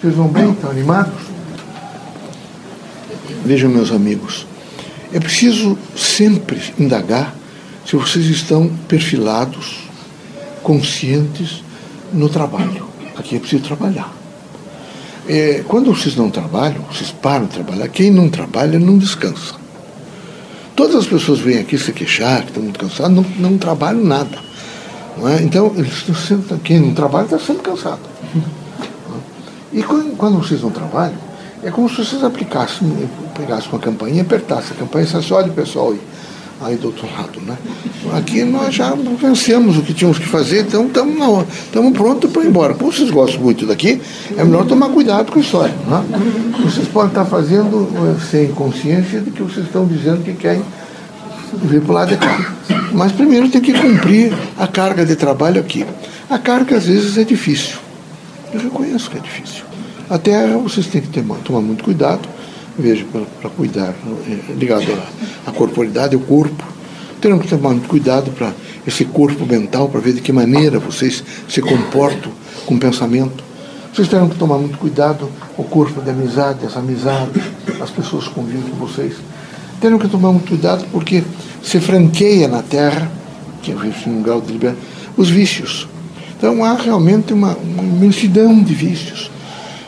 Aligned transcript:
Vocês 0.00 0.14
vão 0.14 0.28
bem? 0.28 0.50
Estão 0.50 0.70
animados? 0.70 1.12
Vejam, 3.44 3.68
meus 3.68 3.92
amigos, 3.92 4.46
é 5.12 5.20
preciso 5.20 5.76
sempre 5.94 6.58
indagar 6.78 7.34
se 7.84 7.96
vocês 7.96 8.24
estão 8.26 8.70
perfilados, 8.88 9.80
conscientes 10.62 11.62
no 12.14 12.30
trabalho. 12.30 12.86
Aqui 13.14 13.36
é 13.36 13.38
preciso 13.38 13.62
trabalhar. 13.62 14.10
É, 15.28 15.62
quando 15.68 15.94
vocês 15.94 16.16
não 16.16 16.30
trabalham, 16.30 16.82
vocês 16.90 17.10
param 17.10 17.44
de 17.44 17.52
trabalhar. 17.52 17.86
Quem 17.88 18.10
não 18.10 18.30
trabalha 18.30 18.78
não 18.78 18.96
descansa. 18.96 19.54
Todas 20.74 20.96
as 20.96 21.06
pessoas 21.06 21.40
vêm 21.40 21.58
aqui 21.58 21.76
se 21.76 21.92
queixar, 21.92 22.40
que 22.40 22.48
estão 22.48 22.62
muito 22.62 22.80
cansadas, 22.80 23.12
não, 23.12 23.26
não 23.38 23.58
trabalham 23.58 24.02
nada. 24.02 24.38
Não 25.18 25.28
é? 25.28 25.42
Então, 25.42 25.74
eles 25.76 25.92
estão 25.92 26.14
sempre, 26.14 26.56
quem 26.64 26.80
não 26.80 26.94
trabalha 26.94 27.24
está 27.24 27.38
sempre 27.38 27.64
cansado. 27.64 28.00
E 29.72 29.82
quando, 29.82 30.38
vocês 30.38 30.62
não 30.62 30.70
trabalham, 30.70 31.18
é 31.62 31.70
como 31.70 31.88
se 31.88 31.96
vocês 31.96 32.24
aplicassem, 32.24 33.08
pegassem 33.36 33.70
uma 33.70 33.78
campanha 33.78 34.16
e 34.16 34.20
apertassem 34.20 34.72
a 34.72 34.80
campanha 34.80 35.04
e 35.04 35.06
dissessem, 35.06 35.36
olha 35.36 35.48
pessoal 35.52 35.92
aí, 35.92 36.00
aí 36.62 36.76
do 36.76 36.88
outro 36.88 37.06
lado. 37.06 37.40
Né? 37.40 37.56
Aqui 38.16 38.42
nós 38.42 38.74
já 38.74 38.94
vencemos 39.20 39.78
o 39.78 39.82
que 39.82 39.94
tínhamos 39.94 40.18
que 40.18 40.26
fazer, 40.26 40.62
então 40.66 40.86
estamos 40.86 41.92
prontos 41.92 42.30
para 42.30 42.42
ir 42.42 42.48
embora. 42.48 42.74
Como 42.74 42.90
vocês 42.90 43.10
gostam 43.10 43.42
muito 43.42 43.66
daqui, 43.66 44.00
é 44.36 44.42
melhor 44.42 44.66
tomar 44.66 44.88
cuidado 44.88 45.30
com 45.30 45.38
a 45.38 45.42
história. 45.42 45.74
Né? 45.86 46.04
Vocês 46.64 46.88
podem 46.88 47.10
estar 47.10 47.24
fazendo 47.26 47.88
eh, 47.94 48.20
sem 48.28 48.48
consciência 48.52 49.20
de 49.20 49.30
que 49.30 49.42
vocês 49.42 49.66
estão 49.66 49.86
dizendo 49.86 50.24
que 50.24 50.32
querem 50.32 50.62
vir 51.62 51.80
para 51.82 51.90
o 51.90 51.94
lado 51.94 52.08
de 52.08 52.16
cá. 52.16 52.54
Mas 52.92 53.12
primeiro 53.12 53.48
tem 53.48 53.60
que 53.60 53.72
cumprir 53.72 54.32
a 54.58 54.66
carga 54.66 55.04
de 55.04 55.14
trabalho 55.14 55.60
aqui. 55.60 55.84
A 56.28 56.38
carga 56.38 56.76
às 56.76 56.86
vezes 56.86 57.16
é 57.16 57.24
difícil. 57.24 57.89
Eu 58.52 58.60
reconheço 58.60 59.10
que 59.10 59.18
é 59.18 59.20
difícil. 59.20 59.64
Até 60.08 60.46
vocês 60.56 60.86
têm 60.86 61.00
que 61.00 61.08
ter, 61.08 61.24
tomar 61.44 61.60
muito 61.60 61.84
cuidado, 61.84 62.28
veja, 62.76 63.04
para 63.40 63.50
cuidar, 63.50 63.94
é, 64.28 64.52
ligado 64.52 64.86
à, 65.46 65.50
à 65.50 65.52
corporidade, 65.52 66.16
ao 66.16 66.20
corpo. 66.20 66.64
Terão 67.20 67.38
que 67.38 67.46
tomar 67.46 67.70
muito 67.70 67.88
cuidado 67.88 68.30
para 68.32 68.52
esse 68.86 69.04
corpo 69.04 69.46
mental, 69.46 69.88
para 69.88 70.00
ver 70.00 70.14
de 70.14 70.20
que 70.20 70.32
maneira 70.32 70.78
vocês 70.78 71.22
se 71.48 71.60
comportam 71.60 72.32
com 72.66 72.74
o 72.74 72.78
pensamento. 72.78 73.44
Vocês 73.92 74.08
terão 74.08 74.28
que 74.28 74.36
tomar 74.36 74.58
muito 74.58 74.78
cuidado 74.78 75.28
o 75.56 75.62
corpo 75.62 76.00
de 76.00 76.10
amizade, 76.10 76.66
as 76.66 76.76
amizades, 76.76 77.42
as 77.80 77.90
pessoas 77.90 78.26
que 78.26 78.34
convivem 78.34 78.62
com 78.62 78.76
vocês. 78.76 79.14
Terão 79.80 79.98
que 79.98 80.08
tomar 80.08 80.32
muito 80.32 80.48
cuidado 80.48 80.84
porque 80.90 81.22
se 81.62 81.78
franqueia 81.78 82.48
na 82.48 82.62
terra, 82.62 83.10
que 83.62 83.70
é 83.70 83.74
um 84.06 84.22
grau 84.22 84.40
de 84.40 84.52
liberdade, 84.52 84.84
os 85.16 85.28
vícios. 85.30 85.86
Então 86.40 86.64
há 86.64 86.72
realmente 86.72 87.34
uma, 87.34 87.54
uma 87.54 87.82
imensidão 87.82 88.62
de 88.62 88.72
vícios. 88.72 89.30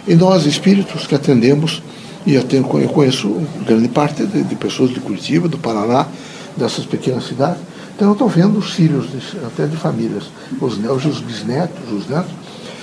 E 0.06 0.14
nós, 0.14 0.45
espíritos 0.45 1.06
que 1.06 1.14
atendemos, 1.14 1.83
e 2.27 2.34
eu, 2.34 2.44
tenho, 2.44 2.69
eu 2.78 2.91
conheço 2.91 3.41
grande 3.67 3.89
parte 3.89 4.27
de, 4.27 4.42
de, 4.42 4.55
pessoas 4.55 4.91
de 4.91 5.00
Curitiba, 5.00 5.48
do 5.48 5.56
Paraná, 5.56 6.06
dessas 6.55 6.84
pequenas 6.84 7.27
cidades, 7.27 7.62
então 7.97 8.09
eu 8.09 8.12
estou 8.12 8.28
vendo 8.28 8.59
os 8.59 8.72
filhos, 8.72 9.06
de, 9.11 9.39
até 9.47 9.67
de 9.67 9.78
famílias, 9.78 10.25
os, 10.61 10.77
os 10.77 11.20
bisnetos, 11.20 11.91
os 11.91 12.06
netos, 12.06 12.33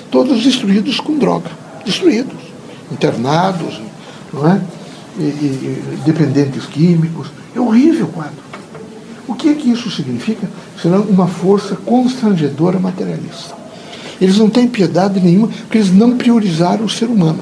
todos 0.10 0.44
destruídos 0.44 1.00
com 1.00 1.20
droga, 1.20 1.52
destruídos, 1.86 2.40
internados, 2.92 3.80
não 4.34 4.52
é? 4.52 4.60
E, 5.20 5.22
e, 5.22 6.00
dependentes 6.06 6.66
químicos. 6.66 7.28
É 7.56 7.60
horrível 7.60 8.08
o 8.08 8.10
quadro. 8.10 8.50
O 9.28 9.36
que 9.36 9.50
é 9.50 9.54
que 9.54 9.70
isso 9.70 9.92
significa? 9.92 10.50
Senão 10.82 11.02
uma 11.02 11.28
força 11.28 11.76
constrangedora 11.76 12.80
materialista. 12.80 13.59
Eles 14.22 14.38
não 14.38 14.50
têm 14.50 14.68
piedade 14.68 15.20
nenhuma, 15.20 15.48
porque 15.48 15.78
eles 15.78 15.94
não 15.94 16.18
priorizaram 16.18 16.86
o 16.86 16.90
ser 16.90 17.06
humano. 17.06 17.40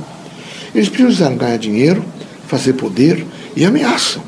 Eles 0.73 0.89
priorizaram 0.89 1.35
ganhar 1.35 1.57
dinheiro, 1.57 2.03
fazer 2.47 2.73
poder 2.73 3.25
e 3.55 3.65
ameaçam. 3.65 4.21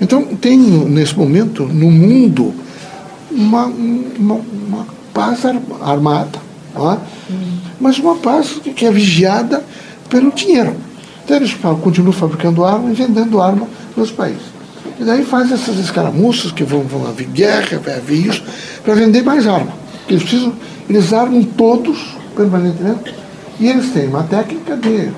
Então, 0.00 0.24
tem 0.24 0.58
nesse 0.58 1.16
momento, 1.16 1.64
no 1.66 1.90
mundo, 1.90 2.52
uma, 3.30 3.66
uma, 3.66 4.34
uma 4.34 4.86
paz 5.12 5.40
armada, 5.80 6.38
é? 6.74 6.98
mas 7.80 7.98
uma 7.98 8.16
paz 8.16 8.60
que 8.74 8.84
é 8.84 8.90
vigiada 8.90 9.62
pelo 10.08 10.32
dinheiro. 10.32 10.74
Então, 11.24 11.36
eles 11.36 11.54
continuam 11.82 12.12
fabricando 12.12 12.64
arma 12.64 12.90
e 12.90 12.94
vendendo 12.94 13.40
arma 13.40 13.68
nos 13.96 14.10
países. 14.10 14.54
E 14.98 15.04
daí 15.04 15.24
faz 15.24 15.50
essas 15.50 15.78
escaramuças 15.78 16.52
que 16.52 16.64
vão, 16.64 16.82
vão 16.82 17.06
haver 17.06 17.26
guerra, 17.28 17.80
vai 17.84 17.96
haver 17.96 18.26
isso, 18.26 18.42
para 18.84 18.94
vender 18.94 19.22
mais 19.22 19.46
arma. 19.46 19.72
Eles 20.08 20.22
precisam 20.22 20.52
eles 20.88 21.12
armam 21.12 21.42
todos 21.42 22.16
permanentemente 22.36 23.14
e 23.58 23.68
eles 23.68 23.90
têm 23.90 24.08
uma 24.08 24.22
técnica 24.24 24.76
de 24.76 24.96
é, 24.96 25.12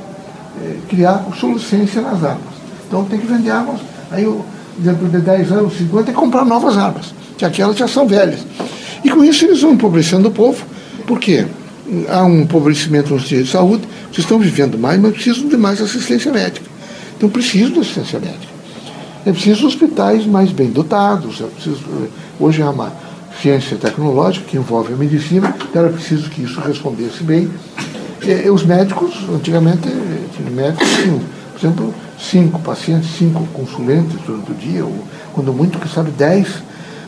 criar 0.88 1.24
obsolescência 1.26 2.00
nas 2.00 2.22
armas. 2.22 2.54
Então 2.86 3.04
tem 3.04 3.18
que 3.18 3.26
vender 3.26 3.50
armas. 3.50 3.80
Aí 4.10 4.26
dentro 4.78 5.08
de 5.08 5.18
10 5.18 5.52
anos, 5.52 5.76
50, 5.76 6.04
tem 6.04 6.14
que 6.14 6.20
comprar 6.20 6.44
novas 6.44 6.76
armas, 6.76 7.14
que 7.36 7.44
aquelas 7.44 7.76
já 7.76 7.88
são 7.88 8.06
velhas. 8.06 8.40
E 9.04 9.10
com 9.10 9.24
isso 9.24 9.44
eles 9.44 9.60
vão 9.62 9.72
empobrecendo 9.72 10.28
o 10.28 10.30
povo, 10.30 10.64
porque 11.06 11.46
há 12.08 12.24
um 12.24 12.42
empobrecimento 12.42 13.14
no 13.14 13.20
sistema 13.20 13.42
de 13.42 13.50
saúde, 13.50 13.82
vocês 14.10 14.18
estão 14.18 14.38
vivendo 14.38 14.78
mais, 14.78 15.00
mas 15.00 15.12
precisam 15.12 15.48
de 15.48 15.56
mais 15.56 15.80
assistência 15.80 16.32
médica. 16.32 16.66
Então 17.16 17.28
preciso 17.28 17.72
de 17.72 17.80
assistência 17.80 18.18
médica. 18.18 18.56
É 19.24 19.32
preciso 19.32 19.66
hospitais 19.66 20.26
mais 20.26 20.52
bem 20.52 20.70
dotados, 20.70 21.40
é 21.40 21.44
preciso, 21.44 21.80
hoje 22.38 22.62
há 22.62 22.70
uma 22.70 22.92
ciência 23.40 23.76
tecnológica, 23.76 24.46
que 24.46 24.56
envolve 24.56 24.92
a 24.92 24.96
medicina, 24.96 25.54
era 25.74 25.88
preciso 25.88 26.30
que 26.30 26.42
isso 26.42 26.60
respondesse 26.60 27.22
bem. 27.22 27.50
E, 28.22 28.48
os 28.50 28.64
médicos, 28.64 29.14
antigamente, 29.32 29.88
tinha 30.36 30.50
médicos 30.50 30.88
tinham, 31.02 31.20
por 31.52 31.58
exemplo, 31.58 31.94
cinco 32.18 32.58
pacientes, 32.60 33.10
cinco 33.16 33.46
consulentes 33.52 34.18
durante 34.26 34.50
o 34.50 34.54
dia, 34.54 34.84
ou 34.84 35.04
quando 35.32 35.52
muito, 35.52 35.78
que 35.78 35.88
sabe, 35.88 36.10
dez. 36.12 36.48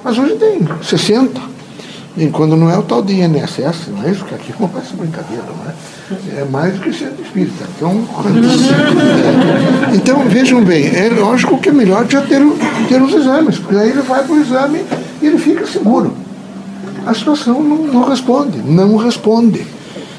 Mas 0.05 0.19
hoje 0.19 0.35
tem 0.37 0.61
60. 0.83 1.59
E 2.17 2.27
quando 2.31 2.57
não 2.57 2.69
é 2.69 2.77
o 2.77 2.83
tal 2.83 3.01
de 3.01 3.13
INSS, 3.13 3.89
não 3.89 4.03
é 4.03 4.11
isso? 4.11 4.25
Que 4.25 4.35
aqui 4.35 4.53
não 4.59 4.69
parece 4.69 4.95
brincadeira, 4.95 5.45
não 5.45 5.71
é? 5.71 6.41
É 6.41 6.45
mais 6.45 6.75
do 6.75 6.81
que 6.81 6.93
centro 6.93 7.23
espírita. 7.23 7.65
Então, 7.77 8.05
então 9.95 10.29
vejam 10.29 10.65
bem, 10.65 10.87
é 10.87 11.09
lógico 11.11 11.59
que 11.59 11.69
é 11.69 11.73
melhor 11.73 12.07
já 12.09 12.21
ter, 12.23 12.41
ter 12.89 13.01
os 13.01 13.15
exames, 13.15 13.59
porque 13.59 13.77
aí 13.77 13.91
ele 13.91 14.03
vai 14.03 14.25
para 14.25 14.35
o 14.35 14.41
exame 14.41 14.85
ele 15.27 15.39
fica 15.39 15.67
seguro. 15.67 16.13
A 17.07 17.15
situação 17.15 17.63
não, 17.63 17.87
não 17.87 18.05
responde, 18.05 18.59
não 18.59 18.97
responde. 18.97 19.67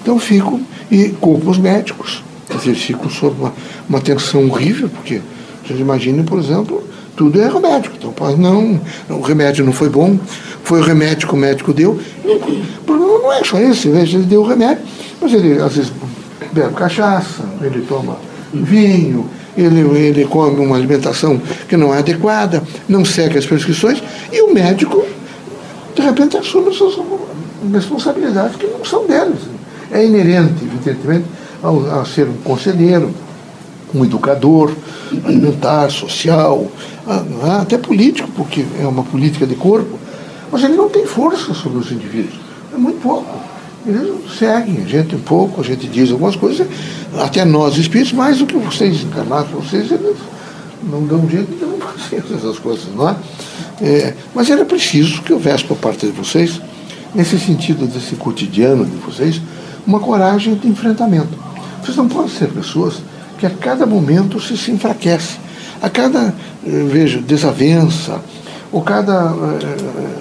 Então 0.02 0.20
fico 0.20 0.60
e 0.92 1.10
culpo 1.10 1.50
os 1.50 1.58
médicos. 1.58 2.24
Eles 2.66 2.82
ficam 2.82 3.10
sob 3.10 3.40
uma, 3.40 3.54
uma 3.88 4.02
tensão 4.02 4.48
horrível, 4.48 4.90
porque 4.90 5.22
vocês 5.64 5.80
imaginem, 5.80 6.24
por 6.24 6.40
exemplo, 6.40 6.84
tudo 7.16 7.40
é 7.40 7.48
remédio. 7.48 7.92
Então, 7.96 8.14
não, 8.38 8.80
o 9.10 9.22
remédio 9.22 9.66
não 9.66 9.72
foi 9.72 9.90
bom, 9.90 10.18
foi 10.64 10.80
o 10.80 10.84
remédio 10.84 11.28
que 11.28 11.34
o 11.34 11.38
médico 11.38 11.74
deu. 11.74 12.00
O 12.24 12.84
problema 12.86 13.20
não 13.20 13.34
é 13.34 13.44
só 13.44 13.60
esse, 13.60 13.88
ele 13.90 14.24
deu 14.24 14.42
o 14.42 14.48
remédio, 14.48 14.84
mas 15.22 15.34
ele 15.34 15.62
às 15.62 15.76
vezes 15.76 15.92
bebe 16.52 16.74
cachaça, 16.74 17.44
ele 17.62 17.82
toma 17.82 18.18
vinho, 18.54 19.30
ele, 19.62 19.82
ele 19.98 20.26
come 20.26 20.60
uma 20.60 20.76
alimentação 20.76 21.42
que 21.68 21.78
não 21.78 21.94
é 21.94 22.00
adequada, 22.00 22.64
não 22.88 23.04
segue 23.04 23.38
as 23.38 23.46
prescrições, 23.46 24.02
e 24.32 24.42
o 24.42 24.54
médico, 24.54 25.06
de 25.96 26.02
repente, 26.02 26.38
assume 26.38 26.74
suas 26.74 26.96
responsabilidades 27.72 28.56
que 28.56 28.68
não 28.68 28.84
são 28.86 29.06
deles. 29.06 29.40
É 29.92 30.06
inerente, 30.06 30.64
evidentemente, 30.64 31.26
ao, 31.62 32.00
a 32.00 32.06
ser 32.06 32.28
um 32.28 32.38
conselheiro, 32.44 33.14
um 33.94 34.06
educador 34.06 34.72
alimentar, 35.26 35.90
social, 35.90 36.68
até 37.60 37.78
político, 37.78 38.30
porque 38.36 38.64
é 38.80 38.86
uma 38.86 39.04
política 39.04 39.46
de 39.46 39.56
corpo, 39.56 39.98
mas 40.52 40.64
ele 40.64 40.76
não 40.76 40.90
tem 40.90 41.06
força 41.06 41.54
sobre 41.54 41.80
os 41.80 41.92
indivíduos. 41.92 42.40
É 42.74 42.78
muito 42.78 43.02
pouco. 43.02 43.49
Eles 43.90 44.38
seguem, 44.38 44.84
a 44.84 44.88
gente 44.88 45.16
um 45.16 45.20
pouco, 45.20 45.62
a 45.62 45.64
gente 45.64 45.88
diz 45.88 46.12
algumas 46.12 46.36
coisas, 46.36 46.68
até 47.20 47.44
nós 47.44 47.78
espíritos, 47.78 48.14
mais 48.14 48.38
do 48.40 48.46
que 48.46 48.56
vocês 48.58 49.04
encarnados, 49.04 49.52
vocês, 49.52 49.92
eles 49.92 50.18
não 50.84 51.04
dão 51.06 51.28
jeito 51.30 51.52
de 51.52 51.60
fazer 52.10 52.24
essas 52.36 52.60
coisas, 52.60 52.86
não 52.96 53.10
é? 53.10 53.16
é? 53.82 54.14
Mas 54.34 54.50
era 54.50 54.64
preciso 54.64 55.22
que 55.22 55.34
houvesse 55.34 55.64
por 55.64 55.78
parte 55.78 56.06
de 56.06 56.12
vocês, 56.12 56.62
nesse 57.16 57.40
sentido 57.40 57.88
desse 57.88 58.16
cotidiano 58.16 58.86
de 58.86 58.96
vocês, 58.98 59.42
uma 59.86 60.00
coragem 60.00 60.56
de 60.56 60.68
enfrentamento. 60.68 61.38
Vocês 61.82 61.98
não 61.98 62.08
podem 62.08 62.30
ser 62.30 62.50
pessoas 62.50 63.02
que 63.40 63.46
a 63.46 63.50
cada 63.50 63.86
momento 63.86 64.40
se, 64.40 64.56
se 64.56 64.72
enfraquece. 64.72 65.38
A 65.82 65.90
cada, 65.90 66.36
eh, 66.66 66.86
vejo, 66.92 67.22
desavença, 67.22 68.20
ou 68.72 68.82
cada 68.82 69.32
uh, 69.32 69.58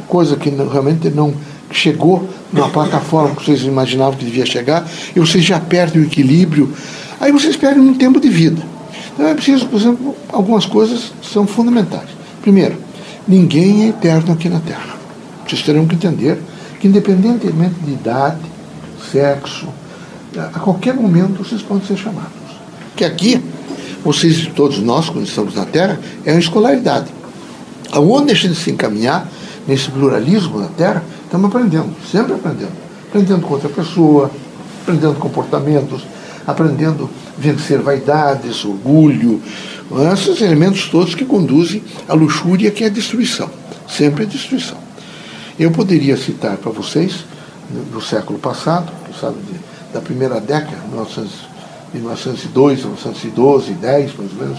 coisa 0.07 0.37
que 0.37 0.49
realmente 0.51 1.11
não 1.11 1.35
chegou 1.71 2.29
na 2.53 2.69
plataforma 2.69 3.35
que 3.35 3.45
vocês 3.45 3.63
imaginavam 3.63 4.15
que 4.15 4.25
devia 4.25 4.47
chegar, 4.47 4.89
e 5.15 5.21
vocês 5.21 5.45
já 5.45 5.61
perdem 5.61 6.03
o 6.03 6.05
equilíbrio, 6.05 6.73
aí 7.21 7.31
vocês 7.33 7.57
perdem 7.57 7.83
um 7.83 7.95
tempo 7.95 8.21
de 8.21 8.29
vida. 8.29 8.63
Então 9.15 9.27
é 9.27 9.35
preciso, 9.35 9.67
por 9.67 9.81
exemplo, 9.81 10.17
algumas 10.33 10.65
coisas 10.65 11.13
são 11.23 11.47
fundamentais. 11.47 12.09
Primeiro, 12.41 12.77
ninguém 13.27 13.85
é 13.85 13.89
eterno 13.89 14.33
aqui 14.33 14.49
na 14.49 14.61
Terra. 14.61 14.97
Vocês 15.47 15.63
terão 15.63 15.87
que 15.87 15.95
entender 15.95 16.39
que, 16.79 16.87
independentemente 16.87 17.75
de 17.85 17.93
idade, 17.93 18.39
sexo, 19.11 19.67
a 20.37 20.59
qualquer 20.59 20.95
momento 20.95 21.43
vocês 21.43 21.63
podem 21.63 21.87
ser 21.87 21.97
chamados. 21.97 22.31
Que 22.95 23.05
aqui, 23.05 23.43
vocês 24.05 24.39
e 24.39 24.51
todos 24.51 24.79
nós, 24.79 25.09
quando 25.09 25.27
estamos 25.27 25.55
na 25.55 25.65
Terra, 25.65 25.99
é 26.25 26.33
uma 26.33 26.41
escolaridade. 26.41 27.09
Aonde 27.91 28.33
a 28.33 28.35
gente 28.35 28.55
se 28.55 28.71
encaminhar 28.71 29.27
nesse 29.67 29.91
pluralismo 29.91 30.61
da 30.61 30.69
Terra, 30.69 31.03
estamos 31.29 31.55
aprendendo, 31.55 31.95
sempre 32.11 32.35
aprendendo. 32.35 32.73
Aprendendo 33.09 33.47
com 33.47 33.55
outra 33.55 33.69
pessoa, 33.69 34.31
aprendendo 34.83 35.15
comportamentos, 35.15 36.03
aprendendo 36.47 37.09
vencer 37.37 37.81
vaidades, 37.81 38.65
orgulho, 38.65 39.41
esses 40.13 40.41
elementos 40.41 40.89
todos 40.89 41.15
que 41.15 41.25
conduzem 41.25 41.83
à 42.09 42.15
luxúria, 42.15 42.71
que 42.71 42.83
é 42.85 42.87
a 42.87 42.91
destruição. 42.91 43.49
Sempre 43.87 44.25
a 44.25 44.27
destruição. 44.27 44.79
Eu 45.59 45.71
poderia 45.71 46.17
citar 46.17 46.57
para 46.57 46.73
vocês, 46.73 47.25
do 47.93 48.01
século 48.01 48.39
passado, 48.39 48.91
sabe, 49.19 49.37
da 49.93 50.01
primeira 50.01 50.41
década, 50.41 50.79
1902, 51.93 52.79
1912, 52.79 53.73
10, 53.73 54.17
mais 54.17 54.33
ou 54.33 54.39
menos, 54.39 54.59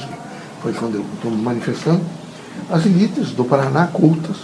foi 0.62 0.74
quando 0.74 0.96
eu 0.96 1.06
estou 1.16 1.32
me 1.32 1.42
manifestando, 1.42 2.02
as 2.70 2.86
elites 2.86 3.32
do 3.32 3.46
Paraná 3.46 3.88
cultas 3.88 4.38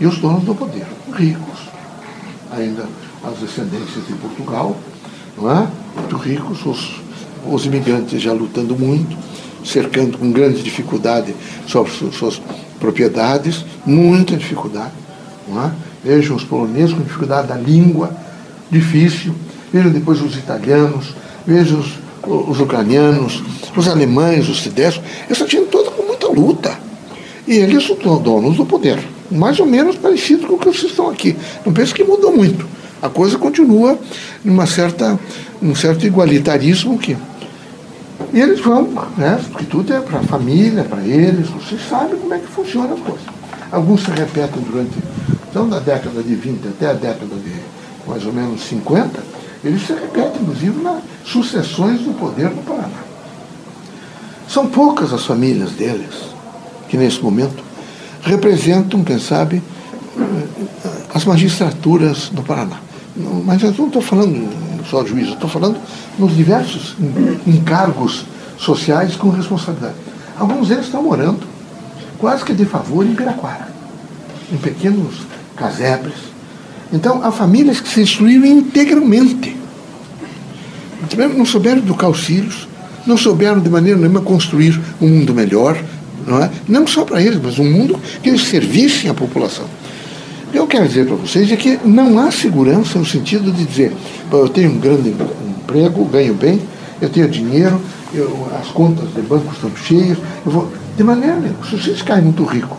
e 0.00 0.06
os 0.06 0.18
donos 0.18 0.44
do 0.44 0.54
poder, 0.54 0.86
ricos, 1.12 1.68
ainda 2.50 2.86
as 3.22 3.38
descendências 3.38 4.06
de 4.06 4.12
Portugal, 4.14 4.76
não 5.36 5.50
é? 5.50 5.68
muito 5.98 6.16
ricos, 6.16 6.64
os, 6.66 7.00
os 7.46 7.66
imigrantes 7.66 8.20
já 8.20 8.32
lutando 8.32 8.76
muito, 8.76 9.16
cercando 9.64 10.18
com 10.18 10.30
grande 10.30 10.62
dificuldade 10.62 11.34
suas, 11.66 11.90
suas 12.12 12.40
propriedades, 12.78 13.64
muita 13.86 14.36
dificuldade. 14.36 14.92
Não 15.48 15.64
é? 15.64 15.70
Vejam 16.02 16.36
os 16.36 16.44
poloneses 16.44 16.92
com 16.92 17.02
dificuldade 17.02 17.48
da 17.48 17.56
língua, 17.56 18.14
difícil. 18.70 19.34
Vejam 19.72 19.90
depois 19.90 20.20
os 20.20 20.36
italianos, 20.36 21.14
vejam 21.46 21.80
os, 21.80 21.92
os 22.26 22.60
ucranianos, 22.60 23.42
os 23.74 23.88
alemães, 23.88 24.48
os 24.48 24.62
tedescos. 24.62 25.04
Essa 25.28 25.46
gente 25.48 25.68
toda 25.70 25.90
com 25.90 26.02
muita 26.02 26.28
luta. 26.28 26.78
E 27.46 27.54
eles 27.54 27.84
são 27.84 28.22
donos 28.22 28.56
do 28.56 28.66
poder. 28.66 29.13
Mais 29.34 29.58
ou 29.58 29.66
menos 29.66 29.96
parecido 29.96 30.46
com 30.46 30.54
o 30.54 30.58
que 30.58 30.66
vocês 30.66 30.92
estão 30.92 31.10
aqui. 31.10 31.36
Não 31.66 31.72
penso 31.72 31.94
que 31.94 32.04
mudou 32.04 32.34
muito. 32.34 32.66
A 33.02 33.08
coisa 33.08 33.36
continua 33.36 33.98
numa 34.44 34.66
certa, 34.66 35.18
um 35.60 35.74
certo 35.74 36.06
igualitarismo 36.06 36.98
que. 36.98 37.16
E 38.32 38.40
eles 38.40 38.60
vão, 38.60 38.88
né? 39.16 39.40
Porque 39.50 39.66
tudo 39.66 39.92
é 39.92 40.00
para 40.00 40.20
a 40.20 40.22
família, 40.22 40.84
para 40.84 41.02
eles, 41.02 41.48
vocês 41.48 41.80
sabem 41.88 42.16
como 42.16 42.32
é 42.32 42.38
que 42.38 42.46
funciona 42.46 42.94
a 42.94 42.96
coisa. 42.96 43.24
Alguns 43.70 44.04
se 44.04 44.10
repetem 44.10 44.62
durante, 44.62 44.94
então 45.50 45.68
da 45.68 45.80
década 45.80 46.22
de 46.22 46.34
20 46.34 46.68
até 46.68 46.90
a 46.90 46.92
década 46.92 47.34
de 47.34 47.52
mais 48.06 48.24
ou 48.24 48.32
menos 48.32 48.62
50, 48.62 49.20
eles 49.64 49.86
se 49.86 49.92
repetem, 49.92 50.42
inclusive, 50.42 50.80
nas 50.82 51.02
sucessões 51.24 52.00
do 52.00 52.12
poder 52.18 52.50
no 52.50 52.62
Paraná. 52.62 52.88
São 54.48 54.66
poucas 54.66 55.12
as 55.12 55.24
famílias 55.24 55.72
deles 55.72 56.14
que 56.88 56.96
nesse 56.96 57.20
momento 57.20 57.62
representam, 58.24 59.04
quem 59.04 59.18
sabe, 59.18 59.62
as 61.14 61.24
magistraturas 61.24 62.30
do 62.30 62.42
Paraná. 62.42 62.78
Mas 63.44 63.62
eu 63.62 63.72
não 63.72 63.86
estou 63.86 64.02
falando 64.02 64.48
só 64.90 65.02
de 65.02 65.10
juízo, 65.10 65.34
estou 65.34 65.48
falando 65.48 65.78
nos 66.18 66.34
diversos 66.34 66.96
encargos 67.46 68.24
sociais 68.58 69.14
com 69.14 69.28
responsabilidade. 69.28 69.94
Alguns 70.38 70.68
deles 70.68 70.86
estão 70.86 71.02
morando 71.02 71.40
quase 72.18 72.44
que 72.44 72.52
de 72.52 72.64
favor 72.64 73.04
em 73.04 73.14
Piraquara, 73.14 73.68
em 74.52 74.56
pequenos 74.56 75.14
casebres. 75.56 76.14
Então, 76.92 77.22
há 77.22 77.30
famílias 77.30 77.80
que 77.80 77.88
se 77.88 78.00
instruíram 78.00 78.46
integralmente. 78.46 79.56
Não 81.36 81.44
souberam 81.44 81.78
educar 81.78 82.08
os 82.08 82.20
filhos, 82.20 82.66
não 83.06 83.16
souberam 83.16 83.60
de 83.60 83.68
maneira 83.68 83.98
nenhuma 83.98 84.20
construir 84.20 84.80
um 85.00 85.08
mundo 85.08 85.34
melhor, 85.34 85.76
não 86.26 86.42
é? 86.42 86.50
Não 86.68 86.86
só 86.86 87.04
para 87.04 87.20
eles, 87.22 87.40
mas 87.42 87.58
um 87.58 87.70
mundo 87.70 87.98
que 88.22 88.28
eles 88.28 88.42
servissem 88.42 89.10
à 89.10 89.14
população. 89.14 89.64
Eu 90.52 90.66
quero 90.66 90.86
dizer 90.86 91.06
para 91.06 91.16
vocês 91.16 91.50
é 91.50 91.56
que 91.56 91.80
não 91.84 92.18
há 92.18 92.30
segurança 92.30 92.98
no 92.98 93.04
sentido 93.04 93.50
de 93.50 93.64
dizer, 93.64 93.92
eu 94.30 94.48
tenho 94.48 94.70
um 94.70 94.78
grande 94.78 95.08
emprego, 95.10 96.04
ganho 96.04 96.34
bem, 96.34 96.60
eu 97.00 97.08
tenho 97.08 97.28
dinheiro, 97.28 97.80
eu, 98.14 98.48
as 98.60 98.68
contas 98.68 99.12
de 99.12 99.20
banco 99.22 99.52
estão 99.52 99.70
cheias, 99.76 100.18
eu 100.46 100.52
vou. 100.52 100.72
De 100.96 101.02
maneira 101.02 101.34
nenhuma. 101.34 101.58
Se 101.68 101.76
vocês 101.76 102.02
caem 102.02 102.22
muito 102.22 102.44
rico 102.44 102.78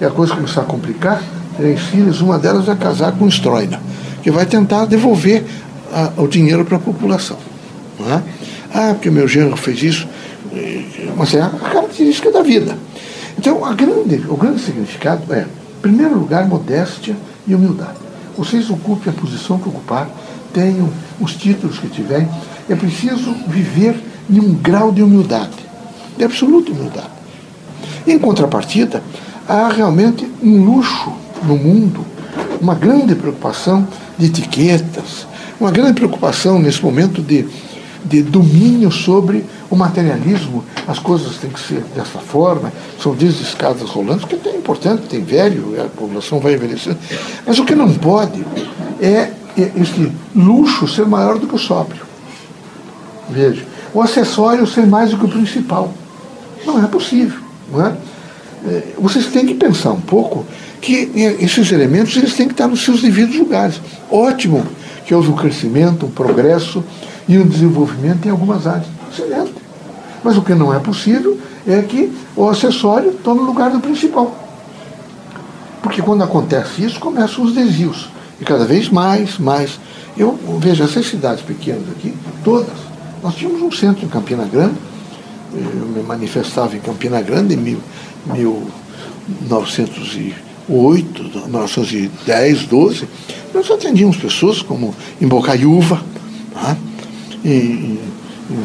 e 0.00 0.04
a 0.04 0.10
coisa 0.10 0.34
começar 0.34 0.60
a 0.60 0.64
complicar, 0.64 1.20
três 1.56 1.80
filhas, 1.80 2.20
uma 2.20 2.38
delas 2.38 2.66
vai 2.66 2.76
casar 2.76 3.10
com 3.12 3.24
um 3.24 3.30
que 4.22 4.30
vai 4.30 4.46
tentar 4.46 4.84
devolver 4.84 5.44
a, 5.92 6.12
o 6.16 6.28
dinheiro 6.28 6.64
para 6.64 6.76
a 6.76 6.80
população. 6.80 7.36
É? 8.00 8.20
Ah, 8.72 8.94
porque 8.94 9.10
meu 9.10 9.26
genro 9.26 9.56
fez 9.56 9.82
isso. 9.82 10.08
É 10.52 11.40
a 11.40 11.48
característica 11.48 12.30
da 12.30 12.42
vida. 12.42 12.76
Então, 13.38 13.64
a 13.64 13.72
grande, 13.72 14.16
o 14.28 14.36
grande 14.36 14.60
significado 14.60 15.32
é 15.32 15.42
em 15.42 15.80
primeiro 15.80 16.18
lugar, 16.18 16.46
modéstia 16.46 17.16
e 17.46 17.54
humildade. 17.54 17.98
Vocês 18.36 18.68
ocupem 18.70 19.12
a 19.12 19.16
posição 19.20 19.58
que 19.58 19.68
ocuparam, 19.68 20.10
tenham 20.52 20.88
os 21.20 21.34
títulos 21.34 21.78
que 21.78 21.88
tiverem. 21.88 22.28
É 22.68 22.74
preciso 22.74 23.34
viver 23.46 23.98
em 24.28 24.40
um 24.40 24.54
grau 24.54 24.92
de 24.92 25.02
humildade, 25.02 25.56
de 26.16 26.24
absoluta 26.24 26.70
humildade. 26.70 27.10
Em 28.06 28.18
contrapartida, 28.18 29.02
há 29.48 29.68
realmente 29.68 30.30
um 30.42 30.64
luxo 30.64 31.12
no 31.42 31.56
mundo, 31.56 32.04
uma 32.60 32.74
grande 32.74 33.14
preocupação 33.14 33.86
de 34.18 34.26
etiquetas, 34.26 35.26
uma 35.60 35.70
grande 35.70 35.94
preocupação 35.94 36.58
nesse 36.58 36.82
momento 36.82 37.22
de, 37.22 37.46
de 38.04 38.22
domínio 38.22 38.90
sobre 38.90 39.44
o 39.68 39.76
materialismo, 39.76 40.64
as 40.86 40.98
coisas 40.98 41.36
têm 41.36 41.50
que 41.50 41.60
ser 41.60 41.82
dessa 41.94 42.18
forma, 42.18 42.72
são 43.00 43.14
desde 43.14 43.42
escadas 43.42 43.88
rolantes, 43.88 44.24
que 44.24 44.48
é 44.48 44.56
importante, 44.56 45.02
tem 45.08 45.22
velho, 45.22 45.80
a 45.80 45.84
população 45.88 46.40
vai 46.40 46.54
envelhecendo. 46.54 46.98
Mas 47.46 47.58
o 47.58 47.64
que 47.64 47.74
não 47.74 47.92
pode 47.94 48.44
é 49.00 49.30
este 49.56 50.10
luxo 50.34 50.86
ser 50.88 51.06
maior 51.06 51.38
do 51.38 51.46
que 51.46 51.54
o 51.54 51.58
sóbrio. 51.58 52.02
Veja, 53.28 53.64
o 53.92 54.02
acessório 54.02 54.66
ser 54.66 54.86
mais 54.86 55.10
do 55.10 55.18
que 55.18 55.24
o 55.24 55.28
principal. 55.28 55.92
Não 56.64 56.82
é 56.82 56.86
possível. 56.86 57.38
Não 57.72 57.86
é? 57.86 57.96
é 58.66 58.82
vocês 58.98 59.26
têm 59.26 59.46
que 59.46 59.54
pensar 59.54 59.92
um 59.92 60.00
pouco 60.00 60.44
que 60.80 61.10
esses 61.40 61.70
elementos 61.72 62.16
eles 62.16 62.34
têm 62.34 62.46
que 62.46 62.54
estar 62.54 62.66
nos 62.66 62.82
seus 62.82 63.02
devidos 63.02 63.36
lugares. 63.36 63.80
Ótimo 64.10 64.66
que 65.04 65.14
houve 65.14 65.30
um 65.30 65.36
crescimento, 65.36 66.06
um 66.06 66.10
progresso 66.10 66.84
e 67.30 67.38
um 67.38 67.46
desenvolvimento 67.46 68.26
em 68.26 68.30
algumas 68.30 68.66
áreas. 68.66 68.88
Excelente. 69.12 69.54
Mas 70.24 70.36
o 70.36 70.42
que 70.42 70.52
não 70.52 70.74
é 70.74 70.80
possível 70.80 71.38
é 71.64 71.80
que 71.80 72.12
o 72.34 72.48
acessório 72.48 73.12
tome 73.22 73.38
o 73.40 73.44
lugar 73.44 73.70
do 73.70 73.78
principal. 73.78 74.36
Porque 75.80 76.02
quando 76.02 76.24
acontece 76.24 76.84
isso, 76.84 76.98
começam 76.98 77.44
os 77.44 77.54
desvios. 77.54 78.08
E 78.40 78.44
cada 78.44 78.64
vez 78.64 78.88
mais, 78.88 79.38
mais. 79.38 79.78
Eu 80.16 80.36
vejo 80.58 80.82
essas 80.82 81.06
cidades 81.06 81.44
pequenas 81.44 81.88
aqui, 81.90 82.12
todas. 82.42 82.74
Nós 83.22 83.36
tínhamos 83.36 83.62
um 83.62 83.70
centro 83.70 84.04
em 84.04 84.08
Campina 84.08 84.44
Grande, 84.44 84.74
eu 85.54 85.86
me 85.86 86.02
manifestava 86.02 86.74
em 86.76 86.80
Campina 86.80 87.22
Grande 87.22 87.54
em 87.54 87.58
mil, 87.58 87.80
1908, 88.26 91.22
1910, 91.46 92.64
12. 92.64 93.08
Nós 93.54 93.70
atendíamos 93.70 94.16
pessoas 94.16 94.62
como 94.62 94.92
em 95.20 95.28
Bocaiúva, 95.28 96.02
tá? 96.52 96.76
Em, 97.44 97.98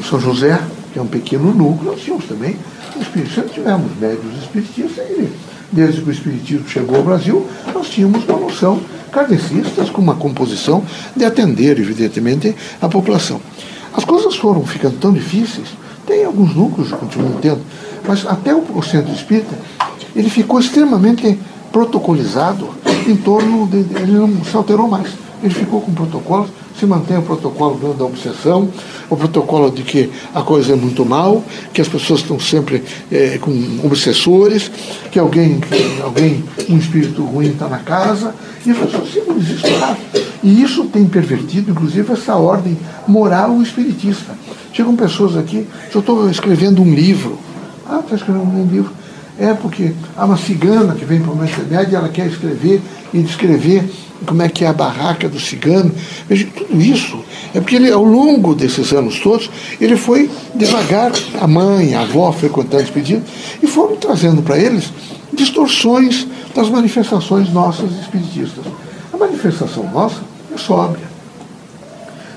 São 0.10 0.20
José, 0.20 0.60
que 0.92 1.00
é 1.00 1.02
um 1.02 1.08
pequeno 1.08 1.54
núcleo, 1.54 1.92
nós 1.92 2.02
tínhamos 2.02 2.26
também 2.26 2.56
o 2.96 3.02
Espírito 3.02 3.34
Santo, 3.34 3.50
tivemos 3.50 3.92
médios 4.00 4.38
espiritistas, 4.42 5.06
e 5.10 5.30
desde 5.72 6.02
que 6.02 6.10
o 6.10 6.12
Espiritismo 6.12 6.68
chegou 6.68 6.98
ao 6.98 7.04
Brasil, 7.04 7.46
nós 7.74 7.90
tínhamos 7.90 8.24
uma 8.26 8.40
noção 8.40 8.80
kardecistas 9.12 9.90
com 9.90 10.02
uma 10.02 10.16
composição 10.16 10.84
de 11.16 11.24
atender, 11.26 11.80
evidentemente, 11.80 12.56
a 12.82 12.88
população. 12.88 13.40
As 13.94 14.04
coisas 14.04 14.36
foram 14.36 14.66
ficando 14.66 14.98
tão 15.00 15.14
difíceis, 15.14 15.70
tem 16.06 16.26
alguns 16.26 16.56
núcleos 16.56 16.92
que 16.92 16.98
continuam 16.98 17.34
tendo, 17.42 17.62
mas 18.08 18.26
até 18.28 18.54
o 18.54 18.82
centro 18.82 19.14
espírita, 19.14 19.56
ele 20.16 20.30
ficou 20.30 20.60
extremamente 20.60 21.38
protocolizado 21.72 22.70
em 23.08 23.16
torno 23.16 23.68
de. 23.68 23.78
Ele 23.78 24.14
não 24.14 24.44
se 24.46 24.56
alterou 24.56 24.88
mais. 24.88 25.10
Ele 25.44 25.54
ficou 25.54 25.82
com 25.82 25.94
protocolos 25.94 26.50
se 26.80 26.86
mantém 26.86 27.18
o 27.18 27.22
protocolo 27.22 27.94
da 27.94 28.06
obsessão, 28.06 28.70
o 29.10 29.16
protocolo 29.16 29.72
de 29.72 29.84
que 29.84 30.10
a 30.34 30.42
coisa 30.42 30.74
é 30.74 30.76
muito 30.76 31.06
mal, 31.06 31.44
que 31.74 31.82
as 31.82 31.88
pessoas 31.88 32.20
estão 32.20 32.40
sempre 32.40 32.84
é, 33.12 33.38
com 33.38 33.52
obsessores, 33.84 34.70
que 35.12 35.18
alguém, 35.18 35.60
que 35.60 36.02
alguém, 36.02 36.44
um 36.70 36.78
espírito 36.78 37.24
ruim 37.24 37.48
está 37.48 37.68
na 37.68 37.80
casa, 37.80 38.36
e 38.66 38.72
as 38.72 38.78
pessoas 38.78 39.10
ficam 39.10 39.38
desesperadas. 39.38 39.98
E 40.44 40.62
isso 40.62 40.86
tem 40.86 41.06
pervertido, 41.06 41.72
inclusive, 41.72 42.12
essa 42.14 42.36
ordem 42.36 42.78
moral 43.08 43.62
espiritista. 43.62 44.38
Chegam 44.74 44.96
pessoas 44.96 45.38
aqui, 45.38 45.66
eu 45.94 46.02
estou 46.02 46.30
escrevendo 46.30 46.82
um 46.82 46.94
livro. 46.94 47.40
Ah, 47.88 48.00
está 48.04 48.16
escrevendo 48.16 48.46
um 48.46 48.68
livro. 48.68 48.92
É 49.38 49.54
porque 49.54 49.94
há 50.16 50.26
uma 50.26 50.38
cigana 50.38 50.96
que 50.96 51.04
vem 51.04 51.22
para 51.22 51.32
uma 51.32 51.46
internet 51.46 51.92
e 51.92 51.96
ela 51.96 52.10
quer 52.10 52.28
escrever 52.28 52.82
e 53.14 53.22
descrever 53.22 53.84
como 54.26 54.42
é 54.42 54.50
que 54.50 54.64
é 54.64 54.68
a 54.68 54.74
barraca 54.74 55.28
do 55.28 55.40
cigano. 55.40 55.92
Veja, 56.28 56.48
tudo 56.56 56.82
isso 56.82 57.20
é 57.54 57.60
porque 57.60 57.76
ele, 57.76 57.92
ao 57.92 58.04
longo 58.04 58.56
desses 58.56 58.94
anos 58.94 59.20
todos, 59.20 59.50
ele 59.80 59.98
foi 59.98 60.30
devagar, 60.56 61.12
a 61.42 61.48
mãe, 61.48 61.94
a 61.96 62.02
avó 62.02 62.32
frequentando 62.32 62.92
pedidos, 62.92 63.30
e 63.62 63.68
foram 63.68 63.98
trazendo 63.98 64.42
para 64.42 64.58
eles 64.58 64.92
distorções 65.34 66.26
das 66.56 66.70
manifestações 66.70 67.52
nossas 67.52 67.92
espiritistas. 68.00 68.64
A 69.14 69.18
manifestação 69.18 69.90
nossa 69.92 70.22
é 70.54 70.58
sóbria, 70.58 71.06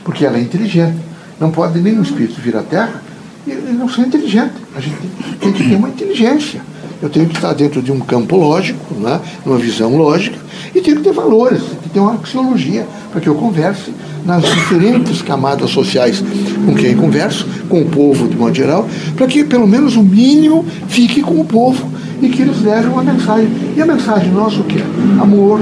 porque 0.05 0.27
ela 0.27 0.37
é 0.37 0.41
inteligente. 0.41 0.99
Não 1.39 1.53
pode 1.53 1.79
nenhum 1.81 2.03
espírito 2.03 2.41
vir 2.41 2.57
à 2.57 2.63
Terra 2.63 3.03
e 3.47 3.53
não 3.53 3.89
ser 3.89 4.03
inteligente. 4.03 4.55
A 4.75 4.81
gente 4.81 4.97
tem 5.41 5.53
que 5.53 5.69
ter 5.69 5.77
uma 5.77 5.89
inteligência. 5.89 6.61
Eu 7.01 7.09
tenho 7.09 7.27
que 7.27 7.37
estar 7.37 7.53
dentro 7.53 7.81
de 7.81 7.93
um 7.93 8.01
campo 8.01 8.37
lógico, 8.37 8.95
né, 8.95 9.21
numa 9.47 9.57
visão 9.57 9.97
lógica, 9.97 10.37
e 10.75 10.81
tenho 10.81 10.97
que 10.97 11.05
ter 11.05 11.13
valores, 11.13 11.63
tem 11.63 11.79
que 11.83 11.89
ter 11.91 12.01
uma 12.01 12.15
axiologia, 12.15 12.87
para 13.13 13.21
que 13.21 13.29
eu 13.29 13.35
converse 13.35 13.93
nas 14.25 14.43
diferentes 14.43 15.23
camadas 15.23 15.71
sociais 15.71 16.23
com 16.67 16.75
quem 16.75 16.97
converso, 16.97 17.47
com 17.69 17.83
o 17.83 17.87
povo 17.87 18.27
de 18.27 18.37
modo 18.37 18.55
geral, 18.55 18.89
para 19.17 19.27
que 19.27 19.45
pelo 19.45 19.67
menos 19.67 19.97
o 19.97 20.03
mínimo 20.03 20.65
fique 20.89 21.23
com 21.23 21.41
o 21.41 21.45
povo 21.45 21.89
e 22.21 22.29
que 22.29 22.43
eles 22.43 22.61
levem 22.63 22.91
uma 22.91 23.03
mensagem. 23.03 23.49
E 23.77 23.81
a 23.81 23.87
mensagem 23.87 24.31
nossa 24.33 24.61
o 24.61 24.65
que 24.65 24.79
é? 24.79 24.85
Amor, 25.21 25.61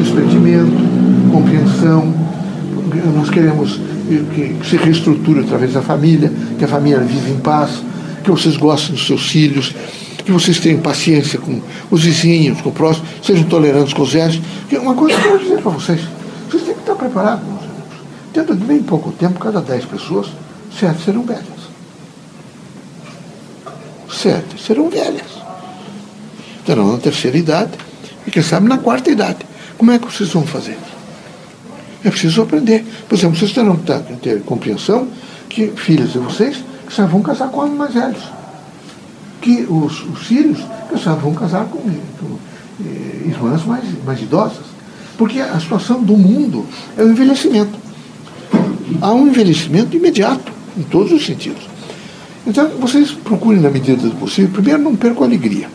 desprendimento, 0.00 0.76
compreensão. 1.32 2.14
Nós 3.14 3.28
queremos 3.28 3.80
que 4.34 4.54
se 4.64 4.76
reestruture 4.76 5.40
através 5.40 5.72
da 5.72 5.82
família, 5.82 6.32
que 6.58 6.64
a 6.64 6.68
família 6.68 7.00
viva 7.00 7.28
em 7.28 7.38
paz, 7.38 7.82
que 8.22 8.30
vocês 8.30 8.56
gostem 8.56 8.94
dos 8.94 9.06
seus 9.06 9.28
filhos, 9.28 9.74
que 10.26 10.32
vocês 10.32 10.58
tenham 10.58 10.80
paciência 10.80 11.38
com 11.38 11.62
os 11.88 12.02
vizinhos, 12.02 12.60
com 12.60 12.70
o 12.70 12.72
próximo, 12.72 13.06
sejam 13.22 13.44
tolerantes 13.44 13.94
com 13.94 14.02
os 14.02 14.12
velhos. 14.12 14.40
Uma 14.72 14.94
coisa 14.94 15.16
que 15.16 15.24
eu 15.24 15.30
vou 15.30 15.38
dizer 15.38 15.62
para 15.62 15.70
vocês, 15.70 16.00
vocês 16.50 16.64
têm 16.64 16.74
que 16.74 16.80
estar 16.80 16.96
preparados, 16.96 17.46
meus 17.46 17.62
amigos. 17.62 17.98
Dentro 18.34 18.56
de 18.56 18.64
bem 18.64 18.82
pouco 18.82 19.12
tempo, 19.12 19.38
cada 19.38 19.60
dez 19.60 19.84
pessoas, 19.84 20.26
sete 20.76 21.04
serão 21.04 21.22
velhas. 21.22 21.44
Sete 24.10 24.60
serão 24.60 24.90
velhas. 24.90 25.28
Terão 26.64 26.90
na 26.90 26.98
terceira 26.98 27.38
idade 27.38 27.72
e, 28.26 28.30
quem 28.32 28.42
sabe, 28.42 28.68
na 28.68 28.78
quarta 28.78 29.08
idade. 29.08 29.46
Como 29.78 29.92
é 29.92 29.98
que 30.00 30.12
vocês 30.12 30.30
vão 30.30 30.44
fazer? 30.44 30.76
É 32.02 32.10
preciso 32.10 32.42
aprender. 32.42 32.84
Por 33.08 33.16
exemplo, 33.16 33.38
vocês 33.38 33.52
terão 33.52 33.76
que 33.76 34.16
ter 34.16 34.42
compreensão 34.42 35.06
que 35.48 35.68
filhos 35.76 36.14
de 36.14 36.18
vocês 36.18 36.56
que 36.88 37.02
vão 37.02 37.22
casar 37.22 37.48
com 37.48 37.60
homens 37.60 37.78
mais 37.78 37.94
velhos 37.94 38.35
que 39.46 39.64
os, 39.70 40.02
os 40.02 40.26
filhos, 40.26 40.58
pessoal, 40.90 41.16
vão 41.18 41.32
casar 41.32 41.66
com, 41.66 41.78
com 41.78 42.38
eh, 42.84 43.28
irmãs 43.28 43.64
mais, 43.64 43.84
mais 44.04 44.20
idosas. 44.20 44.66
Porque 45.16 45.38
a 45.40 45.60
situação 45.60 46.02
do 46.02 46.16
mundo 46.16 46.66
é 46.98 47.04
o 47.04 47.10
envelhecimento. 47.10 47.78
Há 49.00 49.12
um 49.12 49.28
envelhecimento 49.28 49.96
imediato, 49.96 50.52
em 50.76 50.82
todos 50.82 51.12
os 51.12 51.24
sentidos. 51.24 51.62
Então, 52.44 52.68
vocês 52.80 53.12
procurem, 53.12 53.60
na 53.60 53.70
medida 53.70 54.08
do 54.08 54.16
possível, 54.16 54.50
primeiro, 54.50 54.82
não 54.82 54.96
percam 54.96 55.22
a 55.22 55.26
alegria. 55.26 55.68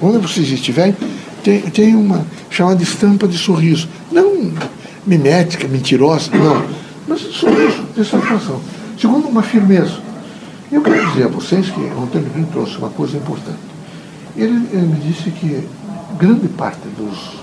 Onde 0.00 0.18
vocês 0.18 0.48
estiverem, 0.50 0.94
tem, 1.42 1.60
tem 1.60 1.96
uma 1.96 2.24
chamada 2.50 2.82
estampa 2.84 3.26
de 3.26 3.36
sorriso. 3.36 3.88
Não 4.12 4.52
mimética, 5.04 5.66
mentirosa, 5.66 6.30
não. 6.32 6.64
Mas 7.08 7.20
sorriso 7.20 7.82
de 7.96 8.04
satisfação. 8.04 8.60
Segundo, 8.96 9.26
uma 9.26 9.42
firmeza. 9.42 9.98
Eu 10.72 10.80
quero 10.80 11.06
dizer 11.10 11.24
a 11.24 11.28
vocês 11.28 11.68
que 11.68 11.80
o 11.80 12.02
Antônio 12.02 12.30
Pinto 12.30 12.50
trouxe 12.50 12.78
uma 12.78 12.88
coisa 12.88 13.18
importante. 13.18 13.58
Ele, 14.34 14.66
ele 14.72 14.86
me 14.86 14.96
disse 15.00 15.30
que 15.30 15.68
grande 16.18 16.48
parte 16.48 16.80
dos 16.96 17.42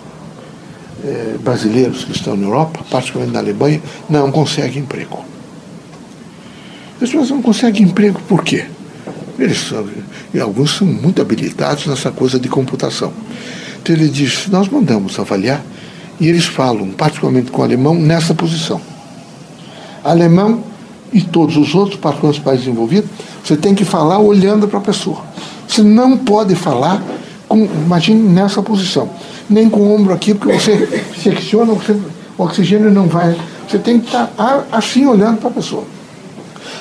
eh, 1.04 1.38
brasileiros 1.40 2.04
que 2.04 2.12
estão 2.12 2.36
na 2.36 2.48
Europa, 2.48 2.84
particularmente 2.90 3.36
na 3.36 3.40
Alemanha, 3.40 3.80
não 4.10 4.32
conseguem 4.32 4.82
emprego. 4.82 5.24
As 6.96 7.08
pessoas 7.08 7.30
não 7.30 7.40
conseguem 7.40 7.84
emprego 7.84 8.20
por 8.28 8.44
quê? 8.44 8.66
Eles 9.38 9.60
são, 9.60 9.88
e 10.34 10.40
alguns 10.40 10.76
são 10.78 10.88
muito 10.88 11.22
habilitados 11.22 11.86
nessa 11.86 12.10
coisa 12.10 12.40
de 12.40 12.50
computação. 12.50 13.14
Então 13.80 13.96
ele 13.96 14.10
diz, 14.10 14.48
nós 14.48 14.68
mandamos 14.70 15.20
avaliar 15.20 15.64
e 16.20 16.28
eles 16.28 16.46
falam, 16.46 16.90
particularmente 16.90 17.52
com 17.52 17.62
o 17.62 17.64
alemão, 17.64 17.94
nessa 17.94 18.34
posição. 18.34 18.82
Alemão 20.04 20.64
e 21.12 21.22
todos 21.22 21.58
os 21.58 21.74
outros, 21.74 22.00
para 22.00 22.26
os 22.26 22.40
países 22.40 22.68
envolvidos, 22.68 23.10
você 23.44 23.56
tem 23.56 23.74
que 23.74 23.86
falar 23.86 24.20
olhando 24.20 24.68
para 24.68 24.80
a 24.80 24.82
pessoa. 24.82 25.22
Você 25.68 25.82
não 25.82 26.18
pode 26.18 26.56
falar, 26.56 27.02
com, 27.48 27.66
imagine 27.66 28.22
nessa 28.22 28.62
posição, 28.62 29.10
nem 29.50 29.70
com 29.70 29.82
o 29.82 29.96
ombro 29.96 30.14
aqui, 30.14 30.34
porque 30.34 30.60
você 30.60 31.04
secciona, 31.22 31.74
você, 31.74 31.98
o 32.38 32.44
oxigênio 32.44 32.92
não 32.92 33.08
vai. 33.08 33.36
Você 33.68 33.78
tem 33.78 34.00
que 34.00 34.08
estar 34.08 34.32
assim 34.72 35.06
olhando 35.06 35.40
para 35.40 35.50
a 35.50 35.54
pessoa. 35.54 35.84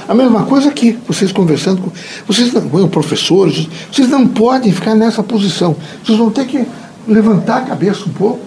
A 0.08 0.14
mesma 0.14 0.44
coisa 0.44 0.70
aqui, 0.70 0.98
vocês 1.06 1.32
conversando 1.32 1.82
com. 1.82 1.90
Vocês 2.26 2.50
não, 2.52 2.88
professores, 2.88 3.68
vocês 3.92 4.08
não 4.08 4.26
podem 4.26 4.72
ficar 4.72 4.94
nessa 4.94 5.22
posição. 5.22 5.76
Vocês 6.02 6.16
vão 6.16 6.30
ter 6.30 6.46
que 6.46 6.66
levantar 7.06 7.58
a 7.58 7.60
cabeça 7.62 8.04
um 8.06 8.12
pouco, 8.12 8.40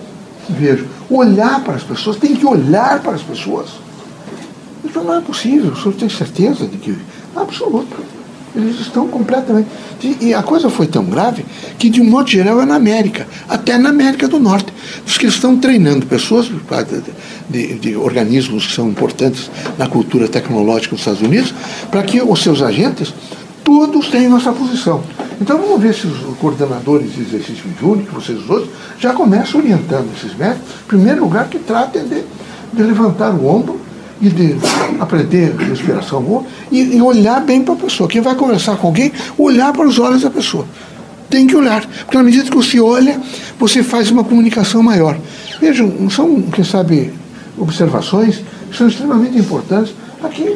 vejo, 0.50 0.88
olhar 1.09 1.63
para 1.63 1.75
as 1.75 1.83
pessoas, 1.83 2.17
tem 2.17 2.35
que 2.35 2.45
olhar 2.45 3.00
para 3.01 3.13
as 3.13 3.21
pessoas. 3.21 3.69
Então 4.91 5.05
não 5.05 5.15
é 5.15 5.21
possível, 5.21 5.71
o 5.71 5.75
senhor 5.75 5.93
tem 5.93 6.10
certeza 6.10 6.67
de 6.67 6.77
que. 6.77 6.93
Absoluta. 7.33 7.95
Eles 8.53 8.81
estão 8.81 9.07
completamente. 9.07 9.69
E 10.19 10.33
a 10.33 10.43
coisa 10.43 10.69
foi 10.69 10.86
tão 10.86 11.05
grave 11.05 11.45
que, 11.79 11.89
de 11.89 12.01
um 12.01 12.03
modo 12.03 12.29
geral, 12.29 12.62
é 12.62 12.65
na 12.65 12.75
América, 12.75 13.25
até 13.48 13.77
na 13.77 13.88
América 13.88 14.27
do 14.27 14.41
Norte. 14.41 14.74
Os 15.07 15.17
que 15.17 15.25
estão 15.25 15.55
treinando 15.55 16.05
pessoas 16.05 16.48
de, 16.48 16.57
de, 17.50 17.79
de 17.79 17.95
organismos 17.95 18.67
que 18.67 18.74
são 18.74 18.89
importantes 18.89 19.50
na 19.77 19.88
cultura 19.88 20.27
tecnológica 20.27 20.91
dos 20.91 21.00
Estados 21.00 21.21
Unidos, 21.21 21.53
para 21.89 22.03
que 22.03 22.21
os 22.21 22.43
seus 22.43 22.62
agentes 22.62 23.13
todos 23.63 24.10
tenham 24.10 24.36
essa 24.36 24.51
posição. 24.51 25.01
Então 25.39 25.57
vamos 25.57 25.81
ver 25.81 25.93
se 25.93 26.07
os 26.07 26.38
coordenadores 26.38 27.15
de 27.15 27.21
exercício 27.21 27.63
júnior, 27.79 28.05
que 28.05 28.13
vocês 28.13 28.38
outros, 28.50 28.69
já 29.00 29.13
começam 29.13 29.62
orientando 29.62 30.10
esses 30.17 30.38
médicos, 30.38 30.67
em 30.83 30.88
primeiro 30.88 31.21
lugar, 31.21 31.48
que 31.48 31.57
tratem 31.57 32.03
de, 32.03 32.21
de 32.74 32.83
levantar 32.83 33.33
o 33.33 33.48
ombro 33.48 33.80
e 34.21 34.29
de 34.29 34.55
aprender 34.99 35.55
respiração 35.55 36.21
boa 36.21 36.43
e, 36.71 36.95
e 36.95 37.01
olhar 37.01 37.41
bem 37.41 37.63
para 37.63 37.73
a 37.73 37.77
pessoa. 37.77 38.07
Quem 38.07 38.21
vai 38.21 38.35
conversar 38.35 38.77
com 38.77 38.87
alguém, 38.87 39.11
olhar 39.37 39.73
para 39.73 39.87
os 39.87 39.97
olhos 39.97 40.21
da 40.21 40.29
pessoa. 40.29 40.65
Tem 41.29 41.47
que 41.47 41.55
olhar, 41.55 41.85
porque 41.85 42.17
na 42.17 42.23
medida 42.23 42.49
que 42.49 42.55
você 42.55 42.79
olha, 42.79 43.19
você 43.57 43.81
faz 43.81 44.11
uma 44.11 44.23
comunicação 44.23 44.83
maior. 44.83 45.17
Vejam, 45.59 46.09
são, 46.09 46.41
quem 46.41 46.63
sabe, 46.63 47.13
observações 47.57 48.41
que 48.69 48.77
são 48.77 48.87
extremamente 48.87 49.37
importantes 49.37 49.93
para 50.19 50.29
quem 50.29 50.47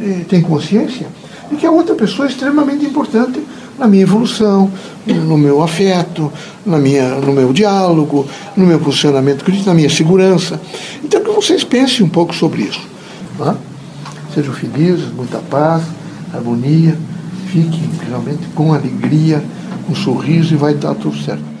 eh, 0.00 0.24
tem 0.28 0.40
consciência 0.42 1.06
de 1.50 1.56
que 1.56 1.66
a 1.66 1.70
outra 1.70 1.94
pessoa 1.94 2.26
é 2.26 2.30
extremamente 2.30 2.84
importante 2.84 3.40
na 3.78 3.86
minha 3.86 4.02
evolução, 4.02 4.70
no 5.06 5.36
meu 5.36 5.62
afeto, 5.62 6.32
na 6.64 6.78
minha, 6.78 7.16
no 7.16 7.32
meu 7.32 7.52
diálogo, 7.52 8.26
no 8.56 8.66
meu 8.66 8.78
posicionamento 8.78 9.44
crítico, 9.44 9.68
na 9.68 9.74
minha 9.74 9.90
segurança. 9.90 10.60
Então 11.02 11.20
que 11.22 11.30
vocês 11.30 11.64
pensem 11.64 12.04
um 12.04 12.08
pouco 12.08 12.34
sobre 12.34 12.62
isso. 12.62 12.93
Sejam 14.32 14.52
felizes, 14.52 15.12
muita 15.12 15.38
paz, 15.38 15.82
harmonia, 16.32 16.96
fiquem 17.48 17.90
realmente 18.08 18.46
com 18.54 18.72
alegria, 18.72 19.42
com 19.86 19.94
sorriso 19.94 20.54
e 20.54 20.56
vai 20.56 20.74
dar 20.74 20.94
tudo 20.94 21.16
certo. 21.16 21.53